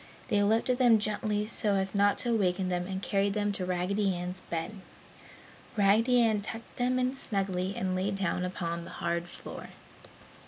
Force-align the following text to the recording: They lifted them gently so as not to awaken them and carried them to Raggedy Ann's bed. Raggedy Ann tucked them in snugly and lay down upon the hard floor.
They 0.29 0.41
lifted 0.41 0.79
them 0.79 0.97
gently 0.97 1.45
so 1.45 1.75
as 1.75 1.93
not 1.93 2.17
to 2.17 2.31
awaken 2.33 2.69
them 2.69 2.87
and 2.87 3.03
carried 3.03 3.33
them 3.35 3.51
to 3.51 3.67
Raggedy 3.67 4.15
Ann's 4.15 4.41
bed. 4.49 4.77
Raggedy 5.77 6.19
Ann 6.23 6.41
tucked 6.41 6.77
them 6.77 6.97
in 6.97 7.13
snugly 7.13 7.75
and 7.77 7.95
lay 7.95 8.09
down 8.09 8.43
upon 8.43 8.83
the 8.83 8.89
hard 8.97 9.29
floor. 9.29 9.67